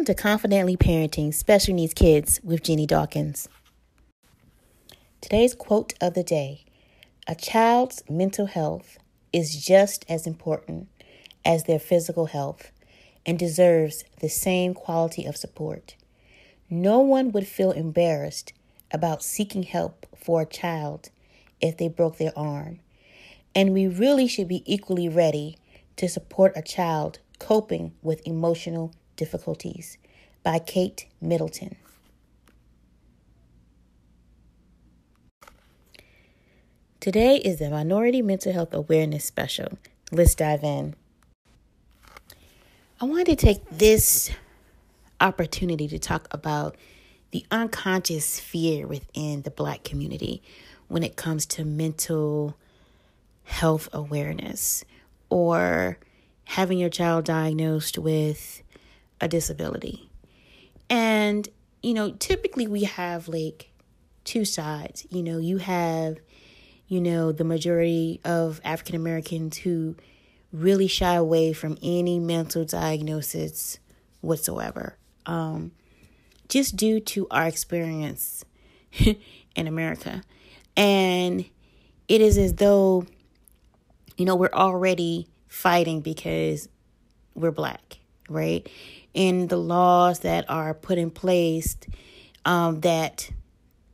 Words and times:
Welcome 0.00 0.16
to 0.16 0.22
Confidently 0.22 0.78
Parenting 0.78 1.34
Special 1.34 1.74
Needs 1.74 1.92
Kids 1.92 2.40
with 2.42 2.62
Genie 2.62 2.86
Dawkins. 2.86 3.50
Today's 5.20 5.54
quote 5.54 5.92
of 6.00 6.14
the 6.14 6.22
day 6.22 6.64
A 7.28 7.34
child's 7.34 8.02
mental 8.08 8.46
health 8.46 8.96
is 9.30 9.62
just 9.62 10.06
as 10.08 10.26
important 10.26 10.88
as 11.44 11.64
their 11.64 11.78
physical 11.78 12.24
health 12.24 12.72
and 13.26 13.38
deserves 13.38 14.04
the 14.20 14.30
same 14.30 14.72
quality 14.72 15.26
of 15.26 15.36
support. 15.36 15.96
No 16.70 17.00
one 17.00 17.30
would 17.32 17.46
feel 17.46 17.72
embarrassed 17.72 18.54
about 18.90 19.22
seeking 19.22 19.64
help 19.64 20.06
for 20.16 20.40
a 20.40 20.46
child 20.46 21.10
if 21.60 21.76
they 21.76 21.88
broke 21.88 22.16
their 22.16 22.32
arm, 22.34 22.80
and 23.54 23.74
we 23.74 23.86
really 23.86 24.26
should 24.26 24.48
be 24.48 24.62
equally 24.64 25.10
ready 25.10 25.58
to 25.96 26.08
support 26.08 26.54
a 26.56 26.62
child 26.62 27.18
coping 27.38 27.92
with 28.00 28.26
emotional 28.26 28.94
difficulties 29.20 29.98
by 30.42 30.58
Kate 30.58 31.06
Middleton. 31.20 31.76
Today 37.00 37.36
is 37.36 37.58
the 37.58 37.68
Minority 37.68 38.22
Mental 38.22 38.50
Health 38.50 38.72
Awareness 38.72 39.26
Special. 39.26 39.76
Let's 40.10 40.34
dive 40.34 40.64
in. 40.64 40.94
I 42.98 43.04
wanted 43.04 43.26
to 43.26 43.36
take 43.36 43.60
this 43.70 44.30
opportunity 45.20 45.86
to 45.88 45.98
talk 45.98 46.26
about 46.30 46.76
the 47.30 47.44
unconscious 47.50 48.40
fear 48.40 48.86
within 48.86 49.42
the 49.42 49.50
Black 49.50 49.84
community 49.84 50.42
when 50.88 51.02
it 51.02 51.16
comes 51.16 51.44
to 51.46 51.64
mental 51.66 52.56
health 53.44 53.86
awareness 53.92 54.82
or 55.28 55.98
having 56.44 56.78
your 56.78 56.88
child 56.88 57.26
diagnosed 57.26 57.98
with 57.98 58.62
a 59.20 59.28
disability. 59.28 60.10
And, 60.88 61.48
you 61.82 61.94
know, 61.94 62.12
typically 62.12 62.66
we 62.66 62.84
have 62.84 63.28
like 63.28 63.70
two 64.24 64.44
sides. 64.44 65.06
You 65.10 65.22
know, 65.22 65.38
you 65.38 65.58
have, 65.58 66.18
you 66.88 67.00
know, 67.00 67.32
the 67.32 67.44
majority 67.44 68.20
of 68.24 68.60
African 68.64 68.96
Americans 68.96 69.58
who 69.58 69.96
really 70.52 70.88
shy 70.88 71.14
away 71.14 71.52
from 71.52 71.78
any 71.82 72.18
mental 72.18 72.64
diagnosis 72.64 73.78
whatsoever. 74.20 74.96
Um, 75.26 75.72
just 76.48 76.76
due 76.76 77.00
to 77.00 77.28
our 77.30 77.46
experience 77.46 78.44
in 79.54 79.66
America. 79.66 80.22
And 80.76 81.44
it 82.08 82.20
is 82.20 82.36
as 82.36 82.54
though, 82.54 83.06
you 84.16 84.24
know, 84.24 84.34
we're 84.34 84.50
already 84.52 85.28
fighting 85.46 86.00
because 86.00 86.68
we're 87.34 87.52
black, 87.52 87.98
right? 88.30 88.66
And 89.14 89.48
the 89.48 89.58
laws 89.58 90.20
that 90.20 90.48
are 90.48 90.72
put 90.72 90.96
in 90.96 91.10
place 91.10 91.76
um, 92.44 92.80
that, 92.80 93.30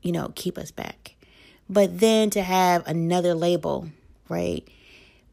you 0.02 0.12
know, 0.12 0.30
keep 0.34 0.58
us 0.58 0.70
back. 0.70 1.14
But 1.68 1.98
then 1.98 2.30
to 2.30 2.42
have 2.42 2.86
another 2.86 3.34
label, 3.34 3.88
right, 4.28 4.66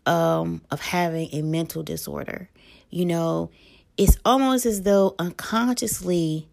um, 0.05 0.61
of 0.71 0.81
having 0.81 1.29
a 1.31 1.41
mental 1.43 1.83
disorder, 1.83 2.49
you 2.89 3.05
know, 3.05 3.51
it's 3.97 4.17
almost 4.25 4.65
as 4.65 4.81
though 4.81 5.13
unconsciously 5.19 6.47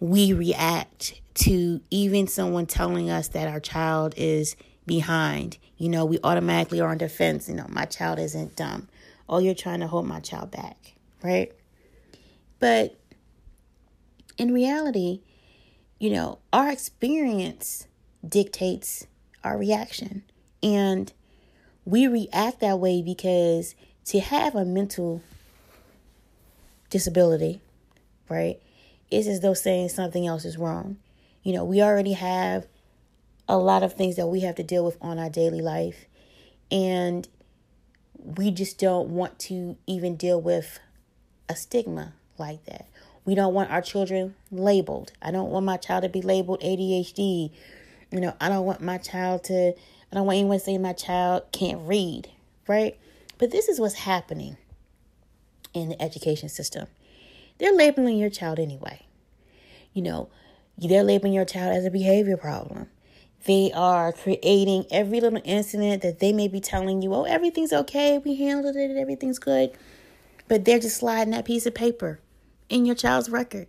we 0.00 0.32
react 0.32 1.20
to 1.34 1.80
even 1.90 2.26
someone 2.26 2.66
telling 2.66 3.10
us 3.10 3.28
that 3.28 3.46
our 3.46 3.60
child 3.60 4.14
is 4.16 4.56
behind. 4.86 5.58
You 5.76 5.88
know, 5.88 6.04
we 6.04 6.18
automatically 6.24 6.80
are 6.80 6.90
on 6.90 6.98
defense. 6.98 7.48
You 7.48 7.54
know, 7.54 7.66
my 7.68 7.84
child 7.84 8.18
isn't 8.18 8.56
dumb. 8.56 8.88
Oh, 9.28 9.38
you're 9.38 9.54
trying 9.54 9.80
to 9.80 9.86
hold 9.86 10.06
my 10.06 10.20
child 10.20 10.50
back, 10.50 10.94
right? 11.22 11.52
But 12.58 12.98
in 14.36 14.52
reality, 14.52 15.20
you 15.98 16.10
know, 16.10 16.38
our 16.52 16.70
experience 16.70 17.86
dictates 18.26 19.06
our 19.44 19.58
reaction. 19.58 20.22
And 20.62 21.12
we 21.84 22.06
react 22.06 22.60
that 22.60 22.78
way 22.78 23.02
because 23.02 23.74
to 24.06 24.20
have 24.20 24.54
a 24.54 24.64
mental 24.64 25.22
disability, 26.90 27.60
right, 28.28 28.60
is 29.10 29.26
as 29.26 29.40
though 29.40 29.54
saying 29.54 29.88
something 29.88 30.26
else 30.26 30.44
is 30.44 30.58
wrong. 30.58 30.98
You 31.42 31.52
know, 31.52 31.64
we 31.64 31.82
already 31.82 32.12
have 32.12 32.66
a 33.48 33.56
lot 33.56 33.82
of 33.82 33.94
things 33.94 34.16
that 34.16 34.26
we 34.26 34.40
have 34.40 34.56
to 34.56 34.62
deal 34.62 34.84
with 34.84 34.98
on 35.00 35.18
our 35.18 35.30
daily 35.30 35.60
life. 35.60 36.06
And 36.70 37.26
we 38.18 38.50
just 38.50 38.78
don't 38.78 39.08
want 39.10 39.38
to 39.40 39.76
even 39.86 40.16
deal 40.16 40.40
with 40.40 40.78
a 41.48 41.56
stigma 41.56 42.12
like 42.38 42.64
that. 42.66 42.86
We 43.24 43.34
don't 43.34 43.52
want 43.52 43.70
our 43.70 43.82
children 43.82 44.34
labeled. 44.50 45.12
I 45.20 45.30
don't 45.30 45.50
want 45.50 45.66
my 45.66 45.76
child 45.76 46.02
to 46.04 46.08
be 46.08 46.22
labeled 46.22 46.60
ADHD. 46.60 47.50
You 48.10 48.20
know, 48.20 48.34
I 48.40 48.48
don't 48.48 48.64
want 48.64 48.80
my 48.80 48.98
child 48.98 49.44
to, 49.44 49.74
I 49.74 50.14
don't 50.14 50.26
want 50.26 50.38
anyone 50.38 50.58
saying 50.60 50.80
my 50.80 50.94
child 50.94 51.42
can't 51.52 51.86
read, 51.86 52.30
right? 52.66 52.96
But 53.36 53.50
this 53.50 53.68
is 53.68 53.78
what's 53.78 53.94
happening 53.96 54.56
in 55.74 55.90
the 55.90 56.02
education 56.02 56.48
system. 56.48 56.86
They're 57.58 57.74
labeling 57.74 58.16
your 58.16 58.30
child 58.30 58.58
anyway. 58.58 59.02
You 59.92 60.02
know, 60.02 60.28
they're 60.78 61.02
labeling 61.02 61.32
your 61.32 61.44
child 61.44 61.76
as 61.76 61.84
a 61.84 61.90
behavior 61.90 62.36
problem. 62.36 62.88
They 63.44 63.70
are 63.72 64.12
creating 64.12 64.86
every 64.90 65.20
little 65.20 65.40
incident 65.44 66.02
that 66.02 66.18
they 66.18 66.32
may 66.32 66.48
be 66.48 66.60
telling 66.60 67.02
you, 67.02 67.14
oh, 67.14 67.24
everything's 67.24 67.72
okay, 67.72 68.18
we 68.18 68.36
handled 68.36 68.76
it, 68.76 68.96
everything's 68.96 69.38
good. 69.38 69.72
But 70.48 70.64
they're 70.64 70.78
just 70.78 70.96
sliding 70.96 71.32
that 71.32 71.44
piece 71.44 71.66
of 71.66 71.74
paper 71.74 72.20
in 72.68 72.86
your 72.86 72.94
child's 72.94 73.30
record, 73.30 73.68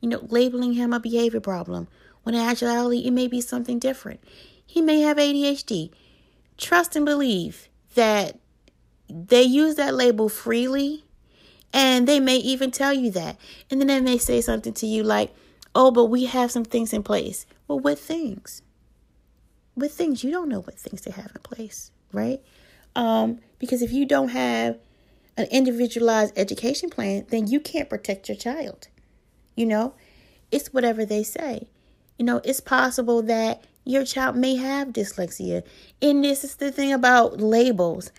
you 0.00 0.08
know, 0.08 0.26
labeling 0.28 0.74
him 0.74 0.92
a 0.92 1.00
behavior 1.00 1.40
problem 1.40 1.88
when 2.22 2.34
in 2.34 2.40
actuality 2.40 3.06
it 3.06 3.12
may 3.12 3.26
be 3.26 3.40
something 3.40 3.78
different. 3.78 4.20
He 4.64 4.82
may 4.82 5.00
have 5.00 5.16
ADHD. 5.16 5.90
Trust 6.58 6.94
and 6.96 7.06
believe 7.06 7.68
that 7.94 8.38
they 9.08 9.42
use 9.42 9.76
that 9.76 9.94
label 9.94 10.28
freely 10.28 11.04
and 11.72 12.06
they 12.06 12.20
may 12.20 12.36
even 12.36 12.70
tell 12.70 12.92
you 12.92 13.10
that. 13.12 13.38
And 13.70 13.80
then 13.80 13.88
they 13.88 14.00
may 14.00 14.18
say 14.18 14.40
something 14.40 14.74
to 14.74 14.86
you 14.86 15.02
like, 15.02 15.34
oh, 15.74 15.90
but 15.90 16.06
we 16.06 16.26
have 16.26 16.50
some 16.50 16.64
things 16.64 16.92
in 16.92 17.02
place. 17.02 17.46
Well, 17.66 17.78
what 17.78 17.98
things? 17.98 18.62
What 19.74 19.90
things 19.90 20.24
you 20.24 20.30
don't 20.30 20.48
know 20.48 20.60
what 20.60 20.78
things 20.78 21.02
they 21.02 21.10
have 21.10 21.30
in 21.34 21.42
place, 21.42 21.90
right? 22.12 22.42
Um, 22.96 23.40
because 23.58 23.82
if 23.82 23.92
you 23.92 24.06
don't 24.06 24.28
have 24.28 24.78
an 25.38 25.46
individualized 25.52 26.36
education 26.36 26.90
plan, 26.90 27.24
then 27.30 27.46
you 27.46 27.60
can't 27.60 27.88
protect 27.88 28.28
your 28.28 28.36
child. 28.36 28.88
You 29.54 29.66
know, 29.66 29.94
it's 30.50 30.74
whatever 30.74 31.06
they 31.06 31.22
say. 31.22 31.68
You 32.18 32.24
know, 32.24 32.40
it's 32.44 32.60
possible 32.60 33.22
that 33.22 33.64
your 33.84 34.04
child 34.04 34.36
may 34.36 34.56
have 34.56 34.88
dyslexia. 34.88 35.62
And 36.02 36.24
this 36.24 36.42
is 36.42 36.56
the 36.56 36.72
thing 36.72 36.92
about 36.92 37.40
labels. 37.40 38.10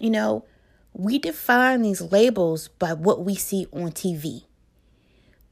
You 0.00 0.10
know, 0.10 0.46
we 0.94 1.18
define 1.18 1.82
these 1.82 2.00
labels 2.00 2.68
by 2.68 2.94
what 2.94 3.22
we 3.22 3.34
see 3.34 3.66
on 3.72 3.92
TV. 3.92 4.44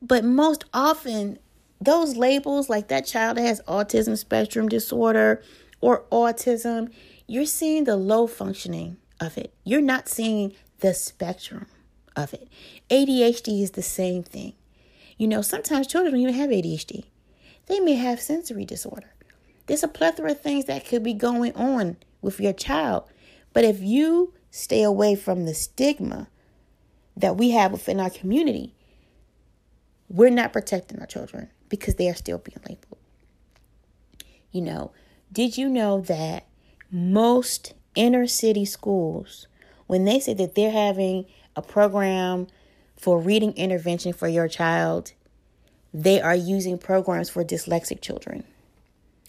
But 0.01 0.25
most 0.25 0.65
often, 0.73 1.39
those 1.81 2.17
labels, 2.17 2.71
like 2.71 2.89
that 2.89 3.07
child 3.07 3.39
has 3.39 3.61
autism 3.69 4.17
spectrum 4.17 4.69
disorder 4.69 5.43
or 5.83 6.05
autism, 6.11 6.91
you're 7.27 7.45
seeing 7.45 7.85
the 7.85 7.97
low 7.97 8.27
functioning 8.27 8.97
of 9.21 9.37
it. 9.37 9.53
You're 9.65 9.83
not 9.83 10.09
seeing 10.09 10.55
the 10.81 10.95
spectrum 10.95 11.67
of 12.17 12.35
it. 12.35 12.49
ADHD 12.91 13.63
is 13.63 13.73
the 13.73 13.83
same 13.83 14.23
thing. 14.23 14.55
You 15.17 15.29
know, 15.29 15.43
sometimes 15.43 15.87
children 15.87 16.13
don't 16.15 16.23
even 16.23 16.35
have 16.35 16.51
ADHD, 16.51 17.05
they 17.67 17.81
may 17.81 17.95
have 17.95 18.21
sensory 18.21 18.65
disorder. 18.65 19.13
There's 19.67 19.85
a 19.85 19.89
plethora 19.89 20.33
of 20.33 20.41
things 20.41 20.65
that 20.65 20.85
could 20.85 21.05
be 21.05 21.15
going 21.15 21.55
on 21.55 21.97
with 22.21 22.41
your 22.41 22.53
child. 22.53 23.05
But 23.53 23.65
if 23.65 23.81
you 23.81 24.35
stay 24.51 24.83
away 24.83 25.15
from 25.15 25.45
the 25.45 25.55
stigma 25.55 26.29
that 27.17 27.37
we 27.37 27.51
have 27.51 27.71
within 27.71 28.01
our 28.01 28.11
community, 28.11 28.75
we're 30.09 30.31
not 30.31 30.53
protecting 30.53 30.99
our 30.99 31.07
children 31.07 31.51
because 31.69 31.95
they 31.95 32.09
are 32.09 32.15
still 32.15 32.39
being 32.39 32.59
labeled. 32.69 32.99
You 34.51 34.63
know, 34.63 34.91
did 35.33 35.57
you 35.57 35.69
know 35.69 36.01
that 36.01 36.47
most 36.91 37.75
inner 37.95 38.27
city 38.27 38.65
schools, 38.65 39.47
when 39.91 40.05
they 40.05 40.21
say 40.21 40.33
that 40.33 40.55
they're 40.55 40.71
having 40.71 41.27
a 41.57 41.63
program 41.63 42.47
for 42.97 43.19
reading 43.19 43.53
intervention 43.55 44.13
for 44.13 44.29
your 44.29 44.47
child, 44.47 45.15
they 45.93 46.21
are 46.21 46.37
using 46.37 46.79
programs 46.79 47.29
for 47.29 47.43
dyslexic 47.43 48.01
children. 48.01 48.45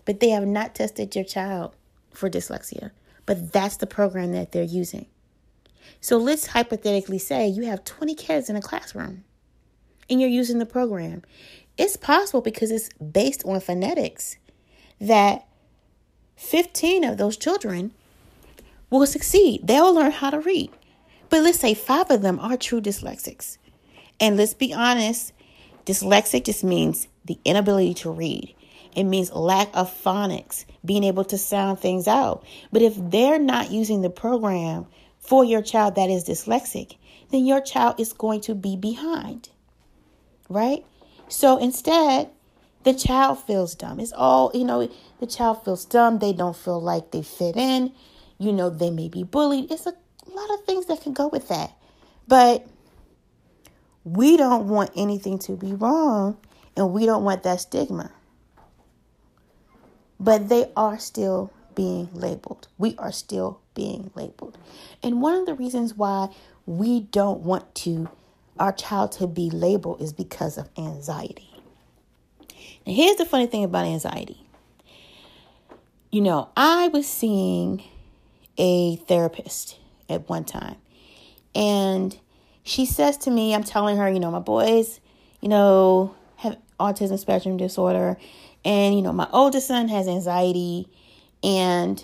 But 0.05 0.19
they 0.19 0.29
have 0.29 0.45
not 0.45 0.75
tested 0.75 1.15
your 1.15 1.25
child 1.25 1.75
for 2.13 2.29
dyslexia. 2.29 2.91
But 3.25 3.51
that's 3.51 3.77
the 3.77 3.87
program 3.87 4.33
that 4.33 4.51
they're 4.51 4.61
using. 4.61 5.07
So 5.99 6.17
let's 6.17 6.45
hypothetically 6.45 7.17
say 7.17 7.47
you 7.47 7.63
have 7.63 7.83
20 7.83 8.13
kids 8.13 8.47
in 8.47 8.55
a 8.55 8.61
classroom 8.61 9.23
and 10.11 10.21
you're 10.21 10.29
using 10.29 10.59
the 10.59 10.67
program. 10.67 11.23
It's 11.75 11.97
possible 11.97 12.41
because 12.41 12.69
it's 12.69 12.89
based 12.99 13.43
on 13.45 13.61
phonetics 13.61 14.37
that 14.99 15.47
15 16.35 17.03
of 17.03 17.17
those 17.17 17.35
children 17.35 17.95
will 18.99 19.07
succeed. 19.07 19.61
They'll 19.65 19.93
learn 19.93 20.11
how 20.11 20.29
to 20.29 20.39
read. 20.39 20.71
But 21.29 21.43
let's 21.43 21.59
say 21.59 21.73
five 21.73 22.11
of 22.11 22.21
them 22.21 22.39
are 22.39 22.57
true 22.57 22.81
dyslexics. 22.81 23.57
And 24.19 24.37
let's 24.37 24.53
be 24.53 24.73
honest, 24.73 25.33
Dyslexic 25.85 26.45
just 26.45 26.63
means 26.63 27.07
the 27.25 27.39
inability 27.43 27.93
to 27.95 28.11
read. 28.11 28.55
It 28.95 29.03
means 29.05 29.31
lack 29.31 29.69
of 29.73 29.91
phonics, 29.91 30.65
being 30.83 31.03
able 31.03 31.23
to 31.25 31.37
sound 31.37 31.79
things 31.79 32.07
out. 32.07 32.45
But 32.71 32.81
if 32.81 32.93
they're 32.97 33.39
not 33.39 33.71
using 33.71 34.01
the 34.01 34.09
program 34.09 34.85
for 35.19 35.43
your 35.43 35.61
child 35.61 35.95
that 35.95 36.09
is 36.09 36.25
dyslexic, 36.25 36.97
then 37.29 37.45
your 37.45 37.61
child 37.61 37.99
is 37.99 38.13
going 38.13 38.41
to 38.41 38.55
be 38.55 38.75
behind. 38.75 39.49
Right? 40.49 40.85
So 41.29 41.57
instead, 41.57 42.29
the 42.83 42.93
child 42.93 43.39
feels 43.39 43.73
dumb. 43.75 43.99
It's 43.99 44.11
all, 44.11 44.51
you 44.53 44.65
know, 44.65 44.89
the 45.19 45.27
child 45.27 45.63
feels 45.63 45.85
dumb. 45.85 46.19
They 46.19 46.33
don't 46.33 46.55
feel 46.55 46.81
like 46.81 47.11
they 47.11 47.21
fit 47.21 47.55
in. 47.55 47.93
You 48.41 48.51
know, 48.51 48.71
they 48.71 48.89
may 48.89 49.07
be 49.07 49.21
bullied. 49.21 49.71
It's 49.71 49.85
a 49.85 49.93
lot 50.33 50.49
of 50.49 50.65
things 50.65 50.87
that 50.87 51.03
can 51.03 51.13
go 51.13 51.27
with 51.27 51.47
that. 51.49 51.73
But 52.27 52.65
we 54.03 54.35
don't 54.35 54.67
want 54.67 54.89
anything 54.95 55.37
to 55.39 55.51
be 55.51 55.73
wrong 55.73 56.39
and 56.75 56.91
we 56.91 57.05
don't 57.05 57.23
want 57.23 57.43
that 57.43 57.61
stigma. 57.61 58.11
But 60.19 60.49
they 60.49 60.71
are 60.75 60.97
still 60.97 61.53
being 61.75 62.09
labeled. 62.13 62.67
We 62.79 62.95
are 62.97 63.11
still 63.11 63.59
being 63.75 64.09
labeled. 64.15 64.57
And 65.03 65.21
one 65.21 65.35
of 65.35 65.45
the 65.45 65.53
reasons 65.53 65.93
why 65.93 66.29
we 66.65 67.01
don't 67.01 67.41
want 67.41 67.75
to 67.75 68.09
our 68.59 68.71
child 68.71 69.11
to 69.11 69.27
be 69.27 69.51
labeled 69.51 70.01
is 70.01 70.13
because 70.13 70.57
of 70.57 70.67
anxiety. 70.79 71.61
And 72.87 72.95
here's 72.95 73.17
the 73.17 73.25
funny 73.25 73.45
thing 73.45 73.63
about 73.63 73.85
anxiety. 73.85 74.47
You 76.11 76.21
know, 76.21 76.49
I 76.57 76.87
was 76.87 77.07
seeing 77.07 77.83
a 78.57 78.95
therapist 78.95 79.77
at 80.09 80.27
one 80.29 80.45
time, 80.45 80.75
and 81.55 82.17
she 82.63 82.85
says 82.85 83.17
to 83.17 83.31
me, 83.31 83.55
I'm 83.55 83.63
telling 83.63 83.97
her, 83.97 84.09
you 84.09 84.19
know, 84.19 84.31
my 84.31 84.39
boys, 84.39 84.99
you 85.41 85.49
know, 85.49 86.15
have 86.37 86.57
autism 86.79 87.17
spectrum 87.17 87.57
disorder, 87.57 88.17
and, 88.63 88.95
you 88.95 89.01
know, 89.01 89.13
my 89.13 89.27
oldest 89.31 89.67
son 89.67 89.87
has 89.87 90.07
anxiety, 90.07 90.87
and, 91.43 92.03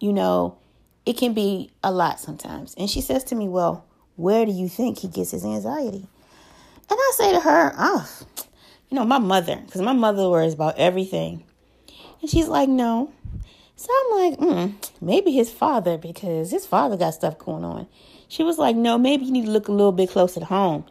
you 0.00 0.12
know, 0.12 0.58
it 1.06 1.16
can 1.16 1.34
be 1.34 1.70
a 1.82 1.92
lot 1.92 2.18
sometimes. 2.18 2.74
And 2.76 2.88
she 2.88 3.00
says 3.00 3.24
to 3.24 3.34
me, 3.34 3.48
Well, 3.48 3.84
where 4.16 4.46
do 4.46 4.52
you 4.52 4.68
think 4.68 4.98
he 4.98 5.08
gets 5.08 5.32
his 5.32 5.44
anxiety? 5.44 6.06
And 6.90 6.98
I 6.98 7.12
say 7.16 7.32
to 7.32 7.40
her, 7.40 7.72
Oh, 7.78 8.08
you 8.88 8.96
know, 8.96 9.04
my 9.04 9.18
mother, 9.18 9.56
because 9.64 9.82
my 9.82 9.92
mother 9.92 10.28
worries 10.28 10.54
about 10.54 10.78
everything. 10.78 11.44
And 12.20 12.30
she's 12.30 12.48
like, 12.48 12.68
No. 12.68 13.12
So 13.76 13.88
I'm 13.92 14.18
like, 14.18 14.38
mm, 14.38 14.90
maybe 15.00 15.32
his 15.32 15.50
father, 15.50 15.98
because 15.98 16.50
his 16.50 16.66
father 16.66 16.96
got 16.96 17.14
stuff 17.14 17.38
going 17.38 17.64
on. 17.64 17.88
She 18.28 18.42
was 18.42 18.58
like, 18.58 18.76
No, 18.76 18.98
maybe 18.98 19.24
you 19.24 19.32
need 19.32 19.46
to 19.46 19.50
look 19.50 19.68
a 19.68 19.72
little 19.72 19.92
bit 19.92 20.10
close 20.10 20.36
at 20.36 20.44
home. 20.44 20.84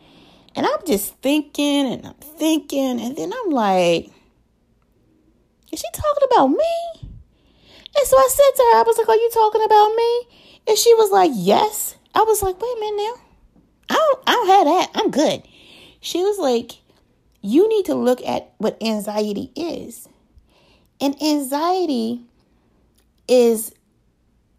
And 0.55 0.65
I'm 0.65 0.85
just 0.85 1.15
thinking 1.17 1.91
and 1.91 2.05
I'm 2.05 2.13
thinking, 2.15 2.99
and 2.99 3.15
then 3.15 3.33
I'm 3.33 3.51
like, 3.51 4.09
Is 5.71 5.79
she 5.79 5.87
talking 5.93 6.27
about 6.31 6.47
me? 6.47 7.09
And 7.95 8.07
so 8.07 8.17
I 8.17 8.27
said 8.29 8.55
to 8.55 8.63
her, 8.73 8.79
I 8.79 8.83
was 8.85 8.97
like, 8.97 9.09
Are 9.09 9.15
you 9.15 9.29
talking 9.33 9.63
about 9.63 9.95
me? 9.95 10.21
And 10.67 10.77
she 10.77 10.93
was 10.95 11.11
like, 11.11 11.31
Yes. 11.33 11.95
I 12.13 12.23
was 12.23 12.41
like, 12.41 12.61
Wait 12.61 12.77
a 12.77 12.79
minute 12.79 12.97
now. 12.97 13.13
I 13.89 13.93
don't, 13.95 14.19
I 14.27 14.31
don't 14.31 14.47
have 14.47 14.65
that. 14.65 15.01
I'm 15.01 15.11
good. 15.11 15.43
She 16.01 16.21
was 16.21 16.37
like, 16.37 16.73
You 17.41 17.69
need 17.69 17.85
to 17.85 17.95
look 17.95 18.21
at 18.23 18.53
what 18.57 18.81
anxiety 18.83 19.51
is. 19.55 20.09
And 20.99 21.21
anxiety 21.21 22.25
is 23.27 23.73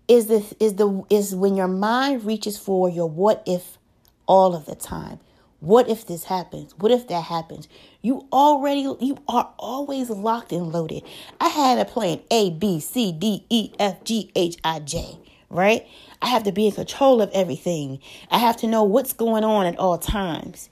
is 0.09 0.27
the 0.27 0.45
is 0.61 0.75
the 0.75 1.05
is 1.11 1.35
when 1.35 1.57
your 1.57 1.69
mind 1.69 2.25
reaches 2.25 2.59
for 2.59 2.89
your 2.89 3.09
what 3.09 3.43
if 3.47 3.79
all 4.27 4.55
of 4.55 4.67
the 4.67 4.75
time. 4.75 5.21
What 5.61 5.89
if 5.89 6.07
this 6.07 6.25
happens? 6.25 6.75
What 6.77 6.93
if 6.93 7.09
that 7.09 7.25
happens? 7.25 7.69
You 8.03 8.29
already 8.33 8.83
you 8.83 9.17
are 9.29 9.51
always 9.59 10.11
locked 10.11 10.53
and 10.53 10.73
loaded. 10.73 11.03
I 11.41 11.49
had 11.49 11.79
a 11.79 11.87
plan 11.87 12.21
A 12.31 12.51
B 12.51 12.81
C 12.81 13.13
D 13.13 13.47
E 13.49 13.71
F 13.79 14.05
G 14.05 14.31
H 14.37 14.57
I 14.63 14.81
J, 14.81 15.19
right? 15.49 15.87
I 16.21 16.29
have 16.29 16.43
to 16.45 16.53
be 16.53 16.67
in 16.67 16.73
control 16.73 17.23
of 17.23 17.31
everything. 17.33 18.01
I 18.31 18.39
have 18.39 18.59
to 18.59 18.67
know 18.67 18.83
what's 18.83 19.15
going 19.15 19.45
on 19.45 19.67
at 19.67 19.79
all 19.79 19.97
times. 19.97 20.69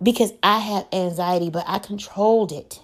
Because 0.00 0.32
I 0.44 0.60
have 0.60 0.86
anxiety, 0.92 1.50
but 1.50 1.64
I 1.66 1.80
controlled 1.80 2.52
it 2.52 2.80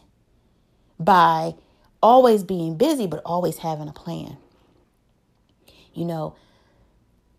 by 0.99 1.55
always 2.05 2.43
being 2.45 2.77
busy 2.77 3.07
but 3.07 3.23
always 3.25 3.59
having 3.59 3.89
a 3.89 3.93
plan. 3.93 4.37
You 5.95 6.05
know, 6.05 6.37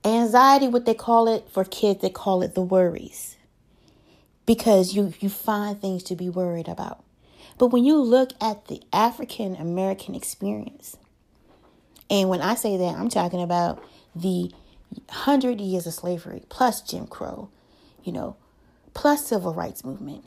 anxiety 0.04 0.68
what 0.68 0.86
they 0.86 0.96
call 0.96 1.28
it 1.28 1.48
for 1.52 1.64
kids 1.64 2.02
they 2.02 2.10
call 2.10 2.42
it 2.42 2.56
the 2.56 2.64
worries 2.64 3.38
because 4.46 4.96
you, 4.96 5.14
you 5.20 5.30
find 5.30 5.80
things 5.80 6.02
to 6.04 6.16
be 6.16 6.30
worried 6.30 6.68
about. 6.68 7.04
But 7.60 7.68
when 7.68 7.86
you 7.86 7.98
look 7.98 8.32
at 8.42 8.68
the 8.68 8.82
African 8.92 9.56
American 9.56 10.16
experience, 10.16 10.98
and 12.10 12.28
when 12.28 12.42
I 12.42 12.56
say 12.56 12.76
that, 12.76 12.96
I'm 12.98 13.10
talking 13.10 13.42
about 13.42 13.84
the 14.16 14.52
hundred 15.10 15.62
years 15.62 15.86
of 15.86 15.94
slavery 15.94 16.44
plus 16.50 16.82
Jim 16.82 17.06
Crow, 17.06 17.50
you 18.04 18.12
know, 18.12 18.36
plus 18.96 19.28
civil 19.28 19.54
rights 19.54 19.84
movement. 19.84 20.26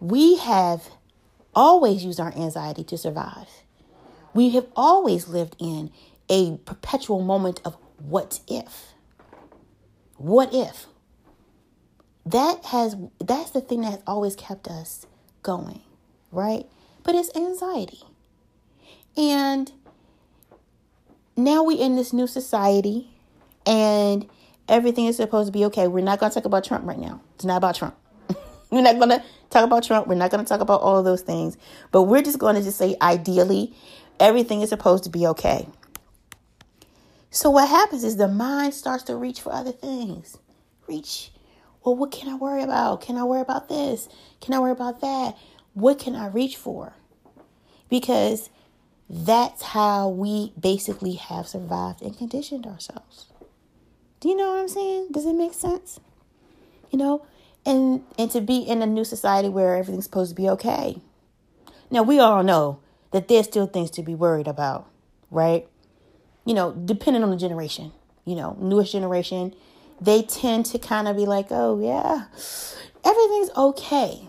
We 0.00 0.36
have 0.36 0.88
always 1.54 2.04
used 2.04 2.20
our 2.20 2.34
anxiety 2.34 2.84
to 2.84 2.96
survive. 2.96 3.48
We 4.36 4.50
have 4.50 4.66
always 4.76 5.26
lived 5.26 5.56
in 5.58 5.90
a 6.28 6.58
perpetual 6.58 7.22
moment 7.22 7.60
of 7.64 7.76
what 7.98 8.40
if? 8.48 8.92
What 10.16 10.54
if? 10.54 10.86
that 12.26 12.64
has 12.66 12.96
that's 13.24 13.52
the 13.52 13.60
thing 13.60 13.82
that 13.82 13.92
has 13.92 14.02
always 14.06 14.34
kept 14.34 14.66
us 14.66 15.06
going, 15.42 15.80
right? 16.32 16.66
But 17.04 17.14
it's 17.14 17.34
anxiety. 17.36 18.02
And 19.16 19.72
now 21.36 21.62
we're 21.62 21.80
in 21.80 21.94
this 21.94 22.12
new 22.12 22.26
society 22.26 23.10
and 23.64 24.28
everything 24.68 25.06
is 25.06 25.16
supposed 25.16 25.46
to 25.46 25.52
be 25.52 25.64
okay. 25.66 25.86
We're 25.86 26.04
not 26.04 26.18
going 26.18 26.30
to 26.30 26.34
talk 26.34 26.44
about 26.44 26.64
Trump 26.64 26.84
right 26.84 26.98
now. 26.98 27.22
It's 27.36 27.44
not 27.44 27.58
about 27.58 27.76
Trump. 27.76 27.96
we're 28.70 28.82
not 28.82 28.96
going 28.96 29.10
to 29.10 29.22
talk 29.48 29.64
about 29.64 29.84
Trump. 29.84 30.08
We're 30.08 30.16
not 30.16 30.30
going 30.32 30.44
to 30.44 30.48
talk 30.48 30.60
about 30.60 30.80
all 30.80 30.98
of 30.98 31.04
those 31.04 31.22
things. 31.22 31.56
But 31.92 32.02
we're 32.02 32.22
just 32.22 32.38
going 32.38 32.56
to 32.56 32.62
just 32.62 32.76
say 32.76 32.96
ideally 33.00 33.72
everything 34.20 34.62
is 34.62 34.68
supposed 34.70 35.04
to 35.04 35.10
be 35.10 35.26
okay. 35.28 35.68
So 37.30 37.50
what 37.50 37.68
happens 37.68 38.04
is 38.04 38.16
the 38.16 38.28
mind 38.28 38.74
starts 38.74 39.04
to 39.04 39.16
reach 39.16 39.40
for 39.40 39.52
other 39.52 39.72
things. 39.72 40.38
Reach 40.86 41.30
well, 41.86 41.94
what 41.94 42.10
can 42.10 42.28
I 42.28 42.34
worry 42.34 42.64
about? 42.64 43.00
Can 43.00 43.16
I 43.16 43.22
worry 43.22 43.40
about 43.40 43.68
this? 43.68 44.08
Can 44.40 44.54
I 44.54 44.58
worry 44.58 44.72
about 44.72 45.00
that? 45.02 45.38
What 45.72 46.00
can 46.00 46.16
I 46.16 46.26
reach 46.26 46.56
for? 46.56 46.94
Because 47.88 48.50
that's 49.08 49.62
how 49.62 50.08
we 50.08 50.52
basically 50.58 51.14
have 51.14 51.46
survived 51.46 52.02
and 52.02 52.18
conditioned 52.18 52.66
ourselves. 52.66 53.26
Do 54.18 54.28
you 54.28 54.34
know 54.34 54.50
what 54.50 54.62
I'm 54.62 54.68
saying? 54.68 55.08
Does 55.12 55.26
it 55.26 55.34
make 55.34 55.54
sense? 55.54 56.00
You 56.90 56.98
know, 56.98 57.24
and 57.64 58.02
and 58.18 58.32
to 58.32 58.40
be 58.40 58.58
in 58.58 58.82
a 58.82 58.86
new 58.86 59.04
society 59.04 59.48
where 59.48 59.76
everything's 59.76 60.06
supposed 60.06 60.30
to 60.32 60.42
be 60.42 60.48
okay. 60.48 61.00
Now 61.88 62.02
we 62.02 62.18
all 62.18 62.42
know 62.42 62.80
that 63.12 63.28
there's 63.28 63.46
still 63.46 63.66
things 63.66 63.90
to 63.92 64.02
be 64.02 64.14
worried 64.14 64.48
about, 64.48 64.90
right? 65.30 65.68
You 66.44 66.54
know, 66.54 66.72
depending 66.72 67.22
on 67.22 67.30
the 67.30 67.36
generation. 67.36 67.92
You 68.24 68.34
know, 68.34 68.56
newest 68.60 68.92
generation, 68.92 69.54
they 70.00 70.22
tend 70.22 70.66
to 70.66 70.78
kind 70.78 71.06
of 71.06 71.16
be 71.16 71.26
like, 71.26 71.46
oh, 71.50 71.80
yeah, 71.80 72.24
everything's 73.04 73.50
okay. 73.56 74.28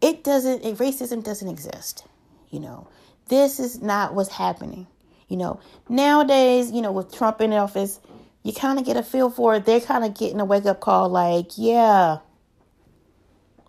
It 0.00 0.24
doesn't, 0.24 0.62
racism 0.78 1.22
doesn't 1.22 1.48
exist. 1.48 2.06
You 2.50 2.60
know, 2.60 2.88
this 3.28 3.60
is 3.60 3.82
not 3.82 4.14
what's 4.14 4.30
happening. 4.30 4.86
You 5.28 5.36
know, 5.36 5.60
nowadays, 5.88 6.70
you 6.70 6.80
know, 6.80 6.92
with 6.92 7.14
Trump 7.14 7.40
in 7.40 7.52
office, 7.52 8.00
you 8.42 8.52
kind 8.52 8.78
of 8.78 8.84
get 8.84 8.96
a 8.96 9.02
feel 9.02 9.30
for 9.30 9.56
it. 9.56 9.64
They're 9.64 9.80
kind 9.80 10.04
of 10.04 10.14
getting 10.14 10.40
a 10.40 10.44
wake 10.44 10.66
up 10.66 10.80
call 10.80 11.08
like, 11.08 11.52
yeah, 11.56 12.18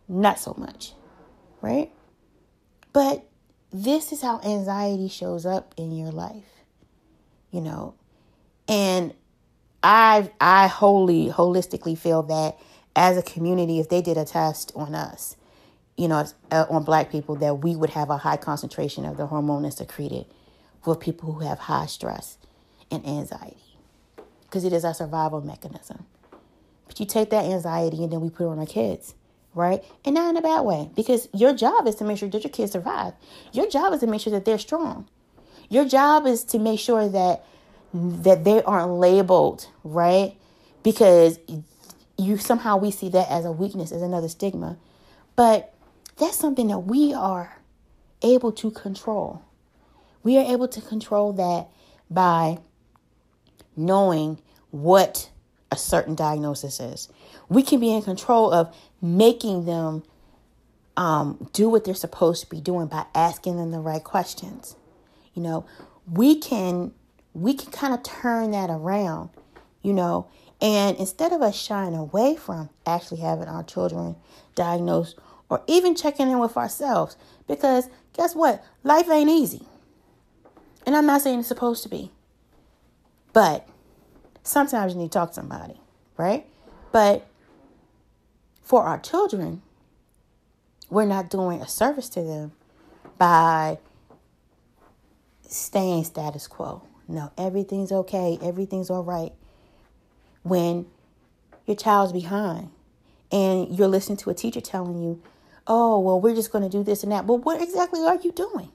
not 0.07 0.39
so 0.39 0.53
much, 0.57 0.93
right? 1.61 1.91
But 2.93 3.25
this 3.71 4.11
is 4.11 4.21
how 4.21 4.39
anxiety 4.41 5.07
shows 5.07 5.45
up 5.45 5.73
in 5.77 5.95
your 5.95 6.11
life, 6.11 6.63
you 7.51 7.61
know, 7.61 7.95
and 8.67 9.13
I 9.83 10.31
I 10.39 10.67
wholly 10.67 11.29
holistically 11.29 11.97
feel 11.97 12.23
that 12.23 12.57
as 12.95 13.17
a 13.17 13.21
community, 13.21 13.79
if 13.79 13.89
they 13.89 14.01
did 14.01 14.17
a 14.17 14.25
test 14.25 14.71
on 14.75 14.95
us, 14.95 15.35
you 15.97 16.07
know, 16.07 16.25
uh, 16.51 16.65
on 16.69 16.83
black 16.83 17.11
people, 17.11 17.35
that 17.35 17.55
we 17.55 17.75
would 17.75 17.91
have 17.91 18.09
a 18.09 18.17
high 18.17 18.37
concentration 18.37 19.05
of 19.05 19.17
the 19.17 19.27
hormone 19.27 19.63
that's 19.63 19.77
secreted 19.77 20.25
for 20.81 20.95
people 20.95 21.33
who 21.33 21.41
have 21.41 21.59
high 21.59 21.85
stress 21.85 22.37
and 22.89 23.05
anxiety, 23.05 23.77
because 24.43 24.63
it 24.63 24.71
is 24.71 24.85
our 24.85 24.93
survival 24.93 25.41
mechanism. 25.41 26.05
But 26.87 26.99
you 26.99 27.05
take 27.05 27.31
that 27.31 27.45
anxiety 27.45 28.03
and 28.03 28.11
then 28.13 28.21
we 28.21 28.29
put 28.29 28.45
it 28.45 28.49
on 28.49 28.59
our 28.59 28.65
kids, 28.65 29.15
right? 29.55 29.83
And 30.03 30.13
not 30.13 30.29
in 30.29 30.37
a 30.37 30.41
bad 30.41 30.61
way, 30.61 30.91
because 30.95 31.27
your 31.33 31.55
job 31.55 31.87
is 31.87 31.95
to 31.95 32.03
make 32.03 32.19
sure 32.19 32.29
that 32.29 32.43
your 32.43 32.51
kids 32.51 32.73
survive. 32.73 33.13
Your 33.53 33.67
job 33.67 33.93
is 33.93 34.01
to 34.01 34.07
make 34.07 34.21
sure 34.21 34.31
that 34.31 34.45
they're 34.45 34.59
strong. 34.59 35.07
Your 35.69 35.85
job 35.85 36.27
is 36.27 36.43
to 36.43 36.59
make 36.59 36.79
sure 36.79 37.09
that 37.09 37.43
that 37.93 38.43
they 38.43 38.61
aren't 38.63 38.91
labeled, 38.91 39.67
right? 39.83 40.35
Because 40.83 41.39
you 42.17 42.37
somehow 42.37 42.77
we 42.77 42.91
see 42.91 43.09
that 43.09 43.29
as 43.29 43.45
a 43.45 43.51
weakness, 43.51 43.91
as 43.91 44.01
another 44.01 44.27
stigma. 44.27 44.77
But 45.35 45.73
that's 46.17 46.37
something 46.37 46.67
that 46.67 46.79
we 46.79 47.13
are 47.13 47.57
able 48.21 48.51
to 48.51 48.69
control. 48.71 49.41
We 50.23 50.37
are 50.37 50.43
able 50.51 50.67
to 50.67 50.81
control 50.81 51.33
that 51.33 51.69
by 52.09 52.57
knowing 53.77 54.39
what 54.71 55.29
a 55.71 55.77
certain 55.77 56.15
diagnosis 56.15 56.79
is. 56.79 57.09
We 57.49 57.63
can 57.63 57.79
be 57.79 57.93
in 57.93 58.01
control 58.01 58.51
of 58.51 58.75
making 59.01 59.65
them 59.65 60.03
um, 60.97 61.49
do 61.53 61.69
what 61.69 61.83
they're 61.83 61.93
supposed 61.93 62.43
to 62.43 62.49
be 62.49 62.61
doing 62.61 62.87
by 62.87 63.05
asking 63.13 63.57
them 63.57 63.71
the 63.71 63.79
right 63.79 64.03
questions. 64.03 64.75
You 65.33 65.41
know, 65.41 65.65
we 66.09 66.39
can 66.39 66.93
we 67.33 67.53
can 67.53 67.71
kind 67.71 67.93
of 67.93 68.01
turn 68.01 68.51
that 68.51 68.69
around, 68.69 69.29
you 69.81 69.91
know, 69.91 70.27
and 70.61 70.95
instead 70.97 71.33
of 71.33 71.41
us 71.41 71.55
shying 71.55 71.95
away 71.95 72.35
from 72.35 72.69
actually 72.85 73.19
having 73.19 73.47
our 73.47 73.63
children 73.63 74.15
diagnosed 74.55 75.19
or 75.49 75.61
even 75.67 75.95
checking 75.95 76.29
in 76.31 76.39
with 76.39 76.55
ourselves, 76.55 77.17
because 77.47 77.89
guess 78.13 78.35
what? 78.35 78.63
Life 78.83 79.09
ain't 79.09 79.29
easy. 79.29 79.67
And 80.85 80.95
I'm 80.95 81.05
not 81.05 81.21
saying 81.21 81.39
it's 81.39 81.47
supposed 81.47 81.83
to 81.83 81.89
be. 81.89 82.11
But 83.33 83.67
sometimes 84.45 84.93
you 84.93 84.99
need 84.99 85.11
to 85.11 85.17
talk 85.17 85.29
to 85.29 85.35
somebody, 85.35 85.79
right? 86.17 86.45
But 86.91 87.27
for 88.61 88.83
our 88.83 88.99
children, 88.99 89.61
we're 90.89 91.05
not 91.05 91.29
doing 91.29 91.61
a 91.61 91.67
service 91.67 92.07
to 92.09 92.21
them 92.21 92.53
by 93.17 93.79
staying 95.41 96.03
status 96.05 96.47
quo. 96.47 96.83
No, 97.07 97.31
everything's 97.37 97.91
okay, 97.91 98.37
everything's 98.41 98.89
all 98.89 99.03
right. 99.03 99.33
When 100.43 100.85
your 101.65 101.75
child's 101.75 102.13
behind 102.13 102.69
and 103.31 103.75
you're 103.77 103.87
listening 103.87 104.17
to 104.19 104.29
a 104.29 104.33
teacher 104.33 104.61
telling 104.61 105.01
you, 105.01 105.21
oh, 105.67 105.99
well, 105.99 106.21
we're 106.21 106.35
just 106.35 106.51
going 106.51 106.63
to 106.63 106.69
do 106.69 106.83
this 106.83 107.03
and 107.03 107.11
that. 107.11 107.25
But 107.25 107.37
what 107.37 107.61
exactly 107.61 108.03
are 108.05 108.19
you 108.23 108.31
doing? 108.31 108.69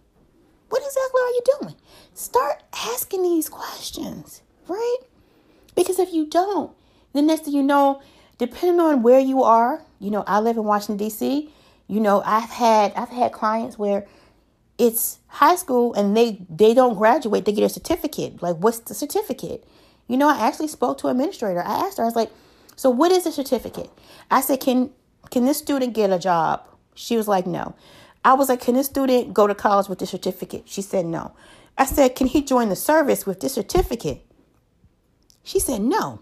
What 0.69 0.83
exactly 0.83 1.21
are 1.21 1.31
you 1.31 1.43
doing? 1.61 1.75
Start 2.15 2.63
asking 2.73 3.23
these 3.23 3.49
questions, 3.49 4.43
right? 4.69 4.99
Because 5.81 5.99
if 5.99 6.13
you 6.13 6.27
don't, 6.27 6.71
the 7.15 7.23
next 7.23 7.45
thing 7.45 7.55
you 7.55 7.63
know, 7.63 8.03
depending 8.37 8.81
on 8.81 9.03
where 9.03 9.19
you 9.19 9.43
are, 9.43 9.83
you 9.99 10.11
know, 10.11 10.25
I 10.27 10.39
live 10.41 10.59
in 10.59 10.65
Washington 10.65 10.99
D.C. 10.99 11.51
You 11.87 12.01
know, 12.01 12.23
I've 12.23 12.51
had 12.51 12.93
I've 12.97 13.09
had 13.09 13.33
clients 13.33 13.79
where 13.79 14.07
it's 14.77 15.21
high 15.29 15.57
school 15.57 15.95
and 15.95 16.15
they 16.15 16.45
they 16.51 16.75
don't 16.75 16.99
graduate, 16.99 17.47
they 17.47 17.53
get 17.53 17.65
a 17.65 17.71
certificate. 17.71 18.43
Like, 18.43 18.57
what's 18.57 18.81
the 18.81 18.93
certificate? 18.93 19.67
You 20.07 20.19
know, 20.19 20.29
I 20.29 20.47
actually 20.47 20.69
spoke 20.69 20.99
to 20.99 21.07
an 21.07 21.13
administrator. 21.13 21.63
I 21.63 21.87
asked 21.87 21.97
her, 21.97 22.03
I 22.03 22.07
was 22.07 22.15
like, 22.15 22.31
so 22.77 22.91
what 22.91 23.11
is 23.11 23.25
a 23.25 23.33
certificate? 23.33 23.89
I 24.31 24.43
said, 24.43 24.61
can 24.61 24.91
can 25.31 25.47
this 25.47 25.57
student 25.57 25.95
get 25.95 26.11
a 26.11 26.19
job? 26.19 26.63
She 26.95 27.17
was 27.17 27.27
like, 27.27 27.47
no. 27.47 27.75
I 28.23 28.35
was 28.35 28.51
like, 28.51 28.61
can 28.61 28.75
this 28.75 28.89
student 28.89 29.33
go 29.33 29.47
to 29.47 29.55
college 29.55 29.89
with 29.89 29.99
this 29.99 30.11
certificate? 30.11 30.65
She 30.67 30.83
said, 30.83 31.07
no. 31.07 31.33
I 31.79 31.87
said, 31.87 32.17
can 32.17 32.27
he 32.27 32.43
join 32.43 32.69
the 32.69 32.77
service 32.77 33.25
with 33.25 33.41
this 33.41 33.55
certificate? 33.55 34.27
She 35.43 35.59
said, 35.59 35.81
no. 35.81 36.21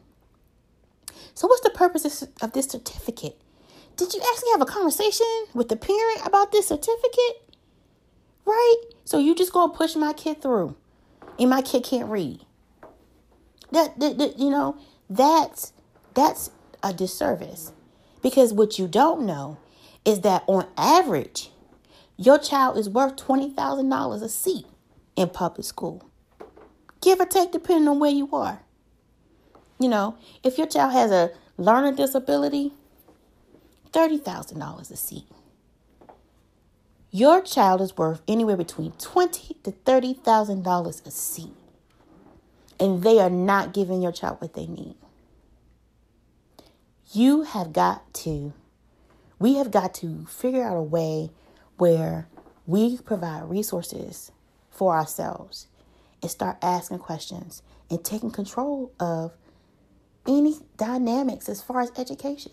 So, 1.35 1.47
what's 1.47 1.63
the 1.63 1.71
purpose 1.71 2.23
of 2.43 2.53
this 2.53 2.67
certificate? 2.67 3.41
Did 3.97 4.15
you 4.15 4.21
actually 4.21 4.51
have 4.53 4.63
a 4.63 4.67
conversation 4.67 5.27
with 5.55 5.69
the 5.69 5.77
parent 5.77 6.27
about 6.27 6.53
this 6.53 6.69
certificate? 6.69 7.55
Right? 8.45 8.77
So, 9.05 9.19
you 9.19 9.35
just 9.35 9.53
gonna 9.53 9.73
push 9.73 9.95
my 9.95 10.13
kid 10.13 10.43
through, 10.43 10.77
and 11.39 11.51
my 11.51 11.63
kid 11.63 11.85
can't 11.85 12.11
read. 12.11 12.41
That, 13.71 14.01
that, 14.01 14.19
that 14.19 14.39
you 14.39 14.51
know, 14.51 14.79
that's 15.09 15.73
that's 16.15 16.51
a 16.83 16.93
disservice 16.93 17.73
because 18.23 18.53
what 18.53 18.79
you 18.79 18.89
don't 18.89 19.25
know 19.25 19.59
is 20.05 20.21
that 20.21 20.43
on 20.47 20.67
average, 20.77 21.51
your 22.17 22.39
child 22.39 22.77
is 22.77 22.89
worth 22.89 23.17
$20,000 23.17 24.23
a 24.23 24.29
seat 24.29 24.67
in 25.17 25.29
public 25.29 25.65
school. 25.65 26.05
Give 27.01 27.21
or 27.21 27.27
take, 27.27 27.53
depending 27.53 27.89
on 27.89 28.01
where 28.01 28.11
you 28.11 28.29
are. 28.33 28.63
You 29.81 29.89
know, 29.89 30.17
if 30.43 30.59
your 30.59 30.67
child 30.67 30.93
has 30.93 31.11
a 31.11 31.31
learning 31.57 31.97
disability, 31.97 32.73
$30,000 33.93 34.91
a 34.91 34.97
seat. 34.97 35.25
Your 37.11 37.41
child 37.41 37.81
is 37.81 37.97
worth 37.97 38.21
anywhere 38.29 38.57
between 38.57 38.93
twenty 38.93 39.55
to 39.65 39.71
thirty 39.73 40.13
thousand 40.13 40.63
dollars 40.63 41.03
a 41.07 41.11
seat, 41.11 41.55
and 42.79 43.03
they 43.03 43.19
are 43.19 43.31
not 43.31 43.73
giving 43.73 44.03
your 44.03 44.13
child 44.13 44.41
what 44.41 44.55
they 44.55 44.67
need. 44.67 44.95
You 47.13 47.43
have 47.43 47.73
got 47.73 48.13
to, 48.15 48.53
we 49.39 49.55
have 49.55 49.71
got 49.71 49.95
to 49.95 50.27
figure 50.27 50.63
out 50.65 50.77
a 50.77 50.83
way 50.83 51.31
where 51.79 52.29
we 52.67 52.99
provide 52.99 53.45
resources 53.49 54.33
for 54.71 54.95
ourselves 54.95 55.69
and 56.23 56.31
start 56.31 56.59
asking 56.63 56.99
questions 56.99 57.63
and 57.91 58.05
taking 58.05 58.31
control 58.31 58.93
of 59.01 59.33
any 60.27 60.57
dynamics 60.77 61.49
as 61.49 61.63
far 61.63 61.81
as 61.81 61.93
education. 61.97 62.53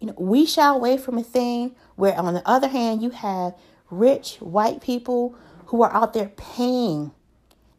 You 0.00 0.08
know, 0.08 0.14
we 0.18 0.46
shy 0.46 0.66
away 0.66 0.96
from 0.96 1.18
a 1.18 1.22
thing 1.22 1.74
where, 1.96 2.16
on 2.18 2.34
the 2.34 2.46
other 2.48 2.68
hand, 2.68 3.02
you 3.02 3.10
have 3.10 3.54
rich 3.90 4.36
white 4.36 4.80
people 4.80 5.34
who 5.66 5.82
are 5.82 5.92
out 5.92 6.14
there 6.14 6.30
paying 6.36 7.12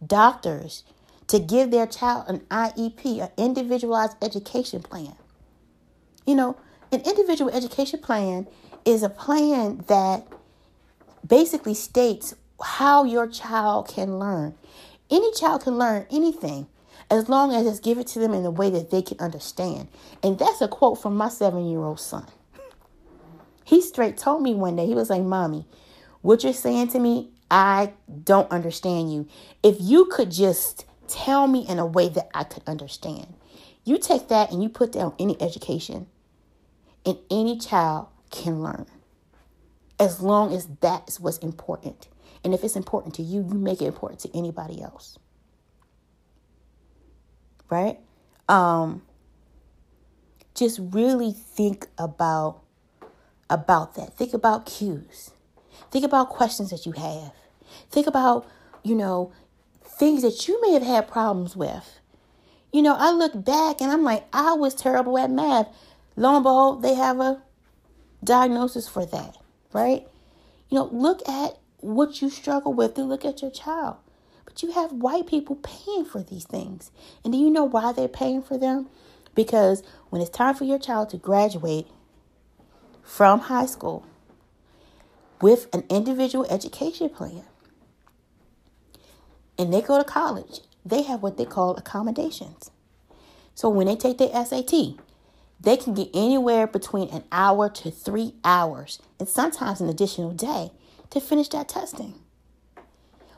doctors 0.06 0.84
to 1.28 1.40
give 1.40 1.72
their 1.72 1.88
child 1.88 2.25
an 2.28 2.40
IEP, 2.51 3.22
an 3.22 3.30
individualized 3.38 4.18
education 4.22 4.82
plan. 4.82 5.16
You 6.25 6.36
know, 6.36 6.58
an 6.92 7.01
individual 7.01 7.50
education 7.51 8.00
plan 8.00 8.48
is 8.86 9.01
a 9.01 9.10
plan 9.10 9.84
that 9.88 10.28
basically 11.25 11.74
states 11.74 12.36
how 12.62 13.04
your 13.04 13.28
child 13.28 13.88
can 13.88 14.20
learn. 14.20 14.56
Any 15.10 15.32
child 15.34 15.63
can 15.63 15.78
learn 15.78 16.06
anything 16.12 16.68
as 17.10 17.29
long 17.29 17.53
as 17.53 17.65
it's 17.65 17.79
given 17.79 18.03
to 18.05 18.20
them 18.20 18.34
in 18.34 18.46
a 18.46 18.51
way 18.51 18.70
that 18.70 18.91
they 18.91 19.01
can 19.01 19.20
understand. 19.20 19.88
And 20.24 20.38
that's 20.38 20.62
a 20.62 20.67
quote 20.67 21.01
from 21.01 21.17
my 21.17 21.29
seven 21.29 21.67
year 21.70 21.79
old 21.79 22.00
son. 22.00 22.25
He 23.63 23.81
straight 23.81 24.17
told 24.17 24.41
me 24.41 24.53
one 24.53 24.75
day, 24.75 24.86
he 24.86 24.96
was 24.96 25.10
like, 25.10 25.22
Mommy, 25.22 25.65
what 26.22 26.43
you're 26.43 26.53
saying 26.53 26.89
to 26.89 27.00
me, 27.00 27.29
I 27.50 27.93
don't 28.24 28.51
understand 28.51 29.13
you. 29.13 29.27
If 29.63 29.77
you 29.79 30.05
could 30.05 30.31
just 30.31 30.86
tell 31.12 31.48
me 31.48 31.65
in 31.67 31.77
a 31.77 31.86
way 31.86 32.10
that 32.10 32.29
I 32.34 32.43
could 32.43 32.63
understand. 32.65 33.34
You 33.84 33.98
take 33.98 34.29
that 34.29 34.51
and 34.51 34.63
you 34.63 34.70
put 34.70 34.93
down 34.93 35.13
any 35.20 35.39
education, 35.41 36.08
and 37.05 37.17
any 37.29 37.58
child 37.58 38.08
can 38.29 38.62
learn 38.62 38.86
as 40.00 40.22
long 40.22 40.53
as 40.53 40.67
that 40.81 41.08
is 41.08 41.20
what's 41.20 41.39
important. 41.39 42.08
And 42.43 42.53
if 42.53 42.63
it's 42.63 42.75
important 42.75 43.15
to 43.15 43.22
you, 43.22 43.46
you 43.48 43.55
make 43.55 43.81
it 43.81 43.86
important 43.86 44.22
to 44.22 44.38
anybody 44.38 44.81
else 44.81 45.17
right? 47.72 47.98
Um, 48.48 49.01
just 50.54 50.80
really 50.80 51.32
think 51.32 51.88
about 51.98 52.62
about 53.50 53.96
that. 53.96 54.13
Think 54.13 54.34
about 54.34 54.66
cues. 54.66 55.32
Think 55.90 56.06
about 56.06 56.30
questions 56.30 56.70
that 56.70 56.86
you 56.86 56.94
have. 56.94 57.34
Think 57.90 58.08
about, 58.08 58.48
you 58.84 58.96
know, 58.96 59.34
things 59.84 60.22
that 60.22 60.48
you 60.48 60.62
may 60.62 60.72
have 60.74 60.84
had 60.84 61.08
problems 61.08 61.56
with. 61.56 62.00
You 62.72 62.82
know, 62.82 62.96
I 62.98 63.12
look 63.12 63.44
back 63.44 63.82
and 63.82 63.92
I'm 63.92 64.04
like, 64.04 64.24
I 64.32 64.54
was 64.54 64.74
terrible 64.74 65.18
at 65.18 65.30
math. 65.30 65.68
Lo 66.16 66.36
and 66.36 66.44
behold, 66.44 66.82
they 66.82 66.96
have 66.96 67.20
a 67.20 67.42
diagnosis 68.24 68.88
for 68.88 69.06
that, 69.06 69.36
right? 69.74 70.08
You 70.70 70.78
know, 70.78 70.90
look 70.92 71.28
at 71.28 71.58
what 71.80 72.22
you 72.22 72.30
struggle 72.30 72.74
with 72.74 72.98
and 72.98 73.10
look 73.10 73.25
at 73.25 73.42
your 73.42 73.51
child. 73.51 73.98
But 74.46 74.64
you 74.64 74.72
have 74.72 74.92
white 74.92 75.28
people 75.28 75.56
paying 75.58 76.06
for 76.06 76.24
these 76.24 76.46
things. 76.46 76.92
And 77.24 77.34
do 77.34 77.40
you 77.40 77.50
know 77.50 77.64
why 77.64 77.92
they're 77.92 78.08
paying 78.08 78.42
for 78.42 78.58
them? 78.58 78.90
Because 79.36 79.84
when 80.10 80.22
it's 80.22 80.30
time 80.30 80.56
for 80.56 80.66
your 80.66 80.80
child 80.80 81.10
to 81.10 81.18
graduate 81.18 81.88
from 83.04 83.40
high 83.42 83.66
school 83.66 84.06
with 85.42 85.68
an 85.74 85.84
individual 85.90 86.46
education 86.50 87.10
plan 87.10 87.44
and 89.58 89.74
they 89.74 89.82
go 89.82 89.98
to 89.98 90.04
college, 90.04 90.62
they 90.86 91.04
have 91.04 91.22
what 91.22 91.38
they 91.38 91.46
call 91.46 91.76
accommodations. 91.76 92.72
So 93.56 93.70
when 93.70 93.88
they 93.88 93.96
take 93.96 94.18
their 94.18 94.46
SAT, 94.46 94.96
they 95.60 95.78
can 95.78 95.94
get 95.94 96.10
anywhere 96.14 96.66
between 96.66 97.10
an 97.10 97.24
hour 97.32 97.70
to 97.70 97.92
three 97.92 98.34
hours 98.44 99.00
and 99.20 99.30
sometimes 99.30 99.80
an 99.80 99.90
additional 99.90 100.32
day 100.32 100.72
to 101.12 101.20
finish 101.20 101.50
that 101.50 101.70
testing 101.70 102.16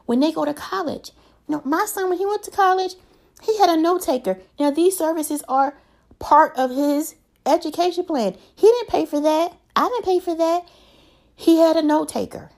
when 0.05 0.19
they 0.19 0.31
go 0.31 0.45
to 0.45 0.53
college. 0.53 1.11
You 1.47 1.55
know, 1.55 1.61
my 1.65 1.85
son, 1.85 2.09
when 2.09 2.17
he 2.17 2.25
went 2.25 2.43
to 2.43 2.51
college, 2.51 2.95
he 3.41 3.57
had 3.57 3.69
a 3.69 3.77
note 3.77 4.03
taker. 4.03 4.39
Now, 4.59 4.71
these 4.71 4.97
services 4.97 5.43
are 5.47 5.77
part 6.19 6.55
of 6.55 6.71
his 6.71 7.15
education 7.45 8.05
plan. 8.05 8.35
He 8.55 8.67
didn't 8.67 8.89
pay 8.89 9.05
for 9.05 9.19
that. 9.21 9.57
I 9.75 9.89
didn't 9.89 10.05
pay 10.05 10.19
for 10.19 10.35
that. 10.35 10.67
He 11.35 11.57
had 11.57 11.75
a 11.75 11.81
note 11.81 12.09
taker. 12.09 12.51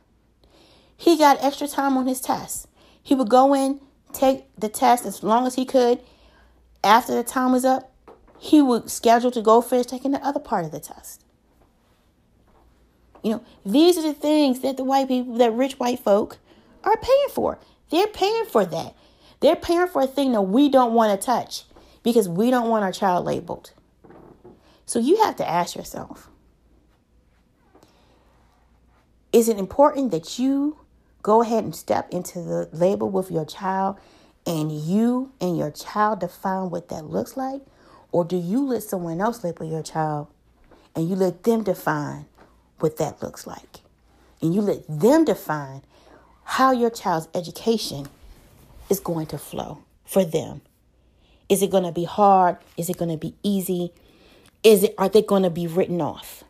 He 0.97 1.17
got 1.17 1.43
extra 1.43 1.67
time 1.67 1.97
on 1.97 2.07
his 2.07 2.21
tests. 2.21 2.67
He 3.01 3.15
would 3.15 3.29
go 3.29 3.53
in, 3.53 3.81
take 4.13 4.45
the 4.57 4.69
test 4.69 5.05
as 5.05 5.23
long 5.23 5.45
as 5.47 5.55
he 5.55 5.65
could. 5.65 5.99
After 6.83 7.15
the 7.15 7.23
time 7.23 7.51
was 7.51 7.65
up, 7.65 7.91
he 8.37 8.61
would 8.61 8.89
schedule 8.89 9.31
to 9.31 9.41
go 9.41 9.61
finish 9.61 9.87
taking 9.87 10.11
the 10.11 10.25
other 10.25 10.39
part 10.39 10.65
of 10.65 10.71
the 10.71 10.79
test. 10.79 11.23
You 13.23 13.31
know, 13.31 13.43
these 13.65 13.97
are 13.97 14.03
the 14.03 14.13
things 14.13 14.59
that 14.59 14.77
the 14.77 14.83
white 14.83 15.07
people, 15.07 15.35
that 15.37 15.51
rich 15.51 15.79
white 15.79 15.99
folk 15.99 16.37
are 16.85 16.97
paying 16.97 17.27
for. 17.33 17.59
They're 17.89 18.07
paying 18.07 18.45
for 18.45 18.65
that. 18.65 18.95
They're 19.41 19.55
paying 19.55 19.87
for 19.87 20.03
a 20.03 20.07
thing 20.07 20.31
that 20.31 20.43
we 20.43 20.69
don't 20.69 20.93
want 20.93 21.19
to 21.19 21.25
touch 21.25 21.63
because 22.03 22.29
we 22.29 22.51
don't 22.51 22.69
want 22.69 22.83
our 22.83 22.91
child 22.91 23.25
labeled. 23.25 23.71
So 24.85 24.99
you 24.99 25.23
have 25.23 25.35
to 25.37 25.49
ask 25.49 25.75
yourself 25.75 26.29
is 29.33 29.49
it 29.49 29.57
important 29.57 30.11
that 30.11 30.39
you 30.39 30.77
go 31.21 31.41
ahead 31.41 31.65
and 31.65 31.75
step 31.75 32.09
into 32.09 32.41
the 32.41 32.69
label 32.71 33.09
with 33.09 33.29
your 33.29 33.43
child 33.43 33.97
and 34.45 34.71
you 34.71 35.33
and 35.41 35.57
your 35.57 35.71
child 35.71 36.21
define 36.21 36.69
what 36.69 36.87
that 36.87 37.05
looks 37.05 37.35
like? 37.35 37.61
Or 38.13 38.23
do 38.23 38.37
you 38.37 38.65
let 38.65 38.83
someone 38.83 39.19
else 39.19 39.43
label 39.43 39.65
your 39.65 39.83
child 39.83 40.27
and 40.95 41.09
you 41.09 41.15
let 41.15 41.43
them 41.43 41.63
define 41.63 42.27
what 42.79 42.95
that 42.97 43.21
looks 43.21 43.45
like? 43.45 43.81
And 44.41 44.55
you 44.55 44.61
let 44.61 44.87
them 44.87 45.25
define 45.25 45.81
how 46.45 46.71
your 46.71 46.89
child's 46.89 47.27
education 47.33 48.07
is 48.89 48.99
going 48.99 49.25
to 49.27 49.37
flow 49.37 49.83
for 50.05 50.23
them. 50.23 50.61
Is 51.49 51.61
it 51.61 51.71
going 51.71 51.83
to 51.83 51.91
be 51.91 52.05
hard? 52.05 52.57
Is 52.77 52.89
it 52.89 52.97
going 52.97 53.11
to 53.11 53.17
be 53.17 53.35
easy? 53.43 53.91
Is 54.63 54.83
it 54.83 54.95
are 54.97 55.09
they 55.09 55.21
going 55.21 55.43
to 55.43 55.49
be 55.49 55.67
written 55.67 56.01
off? 56.01 56.43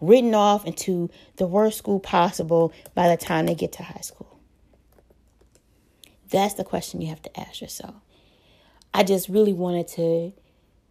Written 0.00 0.34
off 0.34 0.66
into 0.66 1.10
the 1.36 1.46
worst 1.46 1.78
school 1.78 2.00
possible 2.00 2.72
by 2.94 3.08
the 3.08 3.16
time 3.16 3.46
they 3.46 3.54
get 3.54 3.72
to 3.72 3.82
high 3.82 4.00
school. 4.00 4.38
That's 6.30 6.54
the 6.54 6.64
question 6.64 7.00
you 7.00 7.08
have 7.08 7.22
to 7.22 7.40
ask 7.40 7.60
yourself. 7.60 7.94
I 8.92 9.04
just 9.04 9.28
really 9.28 9.52
wanted 9.52 9.88
to, 9.88 10.32